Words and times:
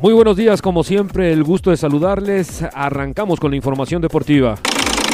Muy 0.00 0.12
buenos 0.12 0.36
días, 0.36 0.60
como 0.60 0.82
siempre, 0.82 1.32
el 1.32 1.44
gusto 1.44 1.70
de 1.70 1.76
saludarles. 1.76 2.64
Arrancamos 2.74 3.38
con 3.38 3.52
la 3.52 3.56
información 3.56 4.02
deportiva. 4.02 4.56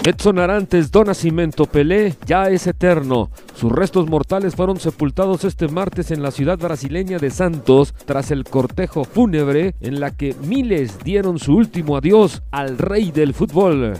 Edson 0.04 0.38
Arantes, 0.38 0.90
Don 0.90 1.06
Nacimiento 1.06 1.66
Pelé 1.66 2.14
ya 2.24 2.48
es 2.48 2.66
eterno. 2.66 3.30
Sus 3.54 3.70
restos 3.70 4.08
mortales 4.08 4.56
fueron 4.56 4.80
sepultados 4.80 5.44
este 5.44 5.68
martes 5.68 6.10
en 6.10 6.22
la 6.22 6.30
ciudad 6.30 6.58
brasileña 6.58 7.18
de 7.18 7.30
Santos 7.30 7.94
tras 8.06 8.30
el 8.30 8.44
cortejo 8.44 9.04
fúnebre 9.04 9.74
en 9.80 10.00
la 10.00 10.16
que 10.16 10.34
miles 10.42 10.98
dieron 11.04 11.38
su 11.38 11.54
último 11.56 11.98
adiós 11.98 12.42
al 12.50 12.78
rey 12.78 13.10
del 13.10 13.34
fútbol. 13.34 13.98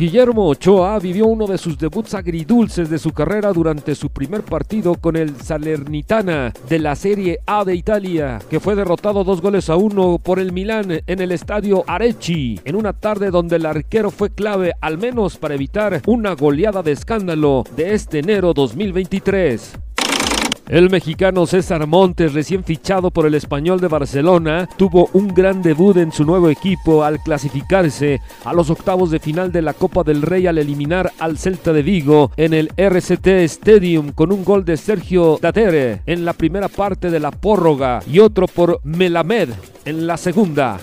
Guillermo 0.00 0.48
Ochoa 0.48 0.98
vivió 0.98 1.26
uno 1.26 1.46
de 1.46 1.58
sus 1.58 1.76
debuts 1.76 2.14
agridulces 2.14 2.88
de 2.88 2.98
su 2.98 3.12
carrera 3.12 3.52
durante 3.52 3.94
su 3.94 4.08
primer 4.08 4.40
partido 4.40 4.94
con 4.94 5.14
el 5.14 5.36
Salernitana 5.36 6.54
de 6.70 6.78
la 6.78 6.96
Serie 6.96 7.40
A 7.44 7.66
de 7.66 7.74
Italia, 7.74 8.38
que 8.48 8.60
fue 8.60 8.74
derrotado 8.74 9.24
dos 9.24 9.42
goles 9.42 9.68
a 9.68 9.76
uno 9.76 10.16
por 10.16 10.38
el 10.38 10.52
Milán 10.52 11.02
en 11.06 11.20
el 11.20 11.32
estadio 11.32 11.84
Arechi, 11.86 12.58
en 12.64 12.76
una 12.76 12.94
tarde 12.94 13.30
donde 13.30 13.56
el 13.56 13.66
arquero 13.66 14.10
fue 14.10 14.30
clave 14.30 14.72
al 14.80 14.96
menos 14.96 15.36
para 15.36 15.54
evitar 15.54 16.00
una 16.06 16.32
goleada 16.32 16.82
de 16.82 16.92
escándalo 16.92 17.64
de 17.76 17.92
este 17.92 18.20
enero 18.20 18.54
2023. 18.54 19.89
El 20.70 20.88
mexicano 20.88 21.46
César 21.46 21.84
Montes, 21.88 22.32
recién 22.32 22.62
fichado 22.62 23.10
por 23.10 23.26
el 23.26 23.34
español 23.34 23.80
de 23.80 23.88
Barcelona, 23.88 24.68
tuvo 24.76 25.10
un 25.14 25.26
gran 25.26 25.62
debut 25.62 25.96
en 25.96 26.12
su 26.12 26.24
nuevo 26.24 26.48
equipo 26.48 27.02
al 27.02 27.20
clasificarse 27.20 28.20
a 28.44 28.52
los 28.52 28.70
octavos 28.70 29.10
de 29.10 29.18
final 29.18 29.50
de 29.50 29.62
la 29.62 29.74
Copa 29.74 30.04
del 30.04 30.22
Rey 30.22 30.46
al 30.46 30.58
eliminar 30.58 31.10
al 31.18 31.38
Celta 31.38 31.72
de 31.72 31.82
Vigo 31.82 32.30
en 32.36 32.54
el 32.54 32.70
RCT 32.76 33.26
Stadium 33.26 34.12
con 34.12 34.30
un 34.30 34.44
gol 34.44 34.64
de 34.64 34.76
Sergio 34.76 35.40
Datere 35.42 36.02
en 36.06 36.24
la 36.24 36.34
primera 36.34 36.68
parte 36.68 37.10
de 37.10 37.18
la 37.18 37.32
prórroga 37.32 37.98
y 38.08 38.20
otro 38.20 38.46
por 38.46 38.78
Melamed 38.84 39.48
en 39.84 40.06
la 40.06 40.16
segunda. 40.16 40.78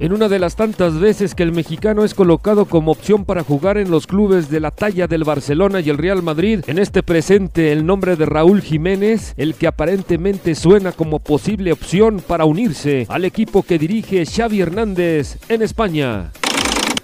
En 0.00 0.12
una 0.12 0.28
de 0.28 0.38
las 0.40 0.56
tantas 0.56 0.98
veces 0.98 1.34
que 1.34 1.44
el 1.44 1.52
mexicano 1.52 2.04
es 2.04 2.14
colocado 2.14 2.64
como 2.64 2.90
opción 2.90 3.24
para 3.24 3.44
jugar 3.44 3.78
en 3.78 3.90
los 3.90 4.06
clubes 4.06 4.50
de 4.50 4.58
la 4.58 4.72
talla 4.72 5.06
del 5.06 5.22
Barcelona 5.22 5.80
y 5.80 5.88
el 5.88 5.98
Real 5.98 6.22
Madrid, 6.22 6.60
en 6.66 6.78
este 6.78 7.02
presente 7.02 7.70
el 7.70 7.86
nombre 7.86 8.16
de 8.16 8.26
Raúl 8.26 8.60
Jiménez, 8.60 9.34
el 9.36 9.54
que 9.54 9.68
aparentemente 9.68 10.56
suena 10.56 10.92
como 10.92 11.20
posible 11.20 11.72
opción 11.72 12.20
para 12.26 12.44
unirse 12.44 13.06
al 13.08 13.24
equipo 13.24 13.62
que 13.62 13.78
dirige 13.78 14.26
Xavi 14.26 14.60
Hernández 14.60 15.38
en 15.48 15.62
España. 15.62 16.32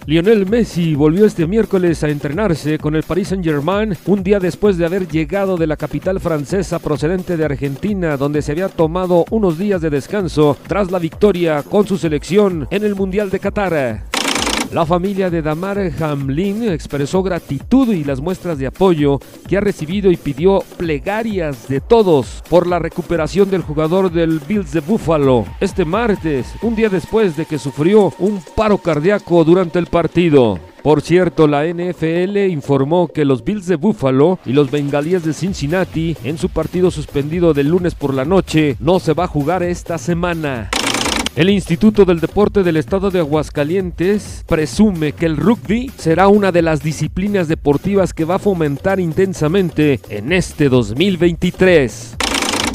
Lionel 0.07 0.47
Messi 0.47 0.95
volvió 0.95 1.25
este 1.25 1.45
miércoles 1.45 2.03
a 2.03 2.09
entrenarse 2.09 2.79
con 2.79 2.95
el 2.95 3.03
Paris 3.03 3.29
Saint-Germain 3.29 3.95
un 4.07 4.23
día 4.23 4.39
después 4.39 4.77
de 4.77 4.85
haber 4.85 5.07
llegado 5.07 5.57
de 5.57 5.67
la 5.67 5.77
capital 5.77 6.19
francesa 6.19 6.79
procedente 6.79 7.37
de 7.37 7.45
Argentina, 7.45 8.17
donde 8.17 8.41
se 8.41 8.51
había 8.51 8.67
tomado 8.67 9.25
unos 9.29 9.59
días 9.59 9.79
de 9.79 9.91
descanso 9.91 10.57
tras 10.67 10.89
la 10.89 10.97
victoria 10.97 11.61
con 11.61 11.85
su 11.85 11.97
selección 11.97 12.67
en 12.71 12.83
el 12.83 12.95
Mundial 12.95 13.29
de 13.29 13.39
Qatar. 13.39 14.10
La 14.71 14.85
familia 14.85 15.29
de 15.29 15.41
Damar 15.41 15.91
Hamlin 15.99 16.71
expresó 16.71 17.21
gratitud 17.21 17.93
y 17.93 18.05
las 18.05 18.21
muestras 18.21 18.57
de 18.57 18.67
apoyo 18.67 19.19
que 19.49 19.57
ha 19.57 19.59
recibido 19.59 20.09
y 20.09 20.15
pidió 20.15 20.63
plegarias 20.77 21.67
de 21.67 21.81
todos 21.81 22.41
por 22.49 22.67
la 22.67 22.79
recuperación 22.79 23.51
del 23.51 23.63
jugador 23.63 24.09
del 24.09 24.39
Bills 24.39 24.71
de 24.71 24.79
Buffalo 24.79 25.45
este 25.59 25.83
martes, 25.83 26.53
un 26.61 26.77
día 26.77 26.87
después 26.87 27.35
de 27.35 27.45
que 27.45 27.59
sufrió 27.59 28.13
un 28.19 28.41
paro 28.55 28.77
cardíaco 28.77 29.43
durante 29.43 29.77
el 29.77 29.87
partido. 29.87 30.57
Por 30.81 31.01
cierto, 31.01 31.47
la 31.47 31.65
NFL 31.65 32.37
informó 32.49 33.09
que 33.09 33.25
los 33.25 33.43
Bills 33.43 33.67
de 33.67 33.75
Buffalo 33.75 34.39
y 34.45 34.53
los 34.53 34.71
Bengalíes 34.71 35.25
de 35.25 35.33
Cincinnati, 35.33 36.15
en 36.23 36.37
su 36.37 36.47
partido 36.47 36.91
suspendido 36.91 37.53
del 37.53 37.67
lunes 37.67 37.93
por 37.93 38.13
la 38.13 38.23
noche, 38.23 38.77
no 38.79 39.01
se 39.01 39.13
va 39.13 39.25
a 39.25 39.27
jugar 39.27 39.63
esta 39.63 39.97
semana. 39.97 40.69
El 41.33 41.49
Instituto 41.49 42.03
del 42.03 42.19
Deporte 42.19 42.61
del 42.61 42.75
Estado 42.75 43.09
de 43.09 43.19
Aguascalientes 43.19 44.43
presume 44.47 45.13
que 45.13 45.25
el 45.25 45.37
rugby 45.37 45.89
será 45.97 46.27
una 46.27 46.51
de 46.51 46.61
las 46.61 46.83
disciplinas 46.83 47.47
deportivas 47.47 48.13
que 48.13 48.25
va 48.25 48.35
a 48.35 48.39
fomentar 48.39 48.99
intensamente 48.99 50.01
en 50.09 50.33
este 50.33 50.67
2023. 50.67 52.17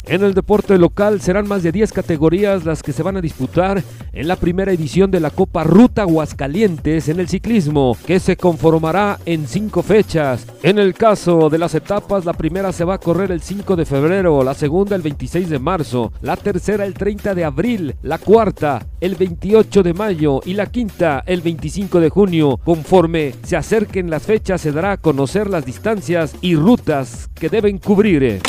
En 0.08 0.22
el 0.22 0.34
deporte 0.34 0.78
local 0.78 1.20
serán 1.20 1.48
más 1.48 1.64
de 1.64 1.72
10 1.72 1.92
categorías 1.92 2.64
las 2.64 2.80
que 2.80 2.92
se 2.92 3.02
van 3.02 3.16
a 3.16 3.20
disputar 3.20 3.82
en 4.12 4.28
la 4.28 4.36
primera 4.36 4.70
edición 4.70 5.10
de 5.10 5.18
la 5.18 5.30
Copa 5.30 5.64
Ruta 5.64 6.02
Aguascalientes 6.02 7.08
en 7.08 7.18
el 7.18 7.28
ciclismo, 7.28 7.96
que 8.06 8.20
se 8.20 8.36
conformará 8.36 9.18
en 9.26 9.48
cinco 9.48 9.82
fechas. 9.82 10.46
En 10.62 10.78
el 10.78 10.94
caso 10.94 11.50
de 11.50 11.58
las 11.58 11.74
etapas, 11.74 12.24
la 12.24 12.34
primera 12.34 12.72
se 12.72 12.84
va 12.84 12.94
a 12.94 13.00
correr 13.00 13.32
el 13.32 13.42
5 13.42 13.74
de 13.74 13.84
febrero, 13.84 14.44
la 14.44 14.54
segunda 14.54 14.94
el 14.94 15.02
26 15.02 15.50
de 15.50 15.58
marzo, 15.58 16.12
la 16.22 16.36
tercera 16.36 16.86
el 16.86 16.94
30 16.94 17.34
de 17.34 17.44
abril, 17.44 17.96
la 18.02 18.18
cuarta 18.18 18.86
el 19.00 19.16
28 19.16 19.82
de 19.82 19.92
mayo 19.92 20.40
y 20.44 20.54
la 20.54 20.66
quinta 20.66 21.24
el 21.26 21.40
25 21.40 21.98
de 21.98 22.10
junio. 22.10 22.60
Conforme 22.64 23.34
se 23.42 23.56
acerquen 23.56 24.08
las 24.08 24.22
fechas 24.22 24.60
se 24.60 24.70
dará 24.70 24.92
a 24.92 24.96
conocer 24.98 25.50
las 25.50 25.66
distancias 25.66 26.36
y 26.40 26.54
rutas 26.54 27.28
que 27.34 27.48
deben 27.48 27.78
cubrir. 27.78 28.40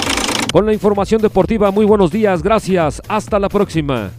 Con 0.58 0.66
la 0.66 0.74
información 0.74 1.22
deportiva, 1.22 1.70
muy 1.70 1.86
buenos 1.86 2.12
días, 2.12 2.42
gracias, 2.42 3.00
hasta 3.08 3.38
la 3.38 3.48
próxima. 3.48 4.10